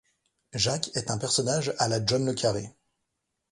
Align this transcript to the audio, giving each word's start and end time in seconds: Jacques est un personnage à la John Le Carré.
Jacques 0.55 0.89
est 0.95 1.11
un 1.11 1.19
personnage 1.19 1.75
à 1.77 1.87
la 1.87 2.03
John 2.03 2.25
Le 2.25 2.33
Carré. 2.33 2.73